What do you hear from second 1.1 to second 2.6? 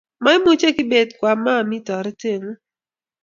koomami toretengung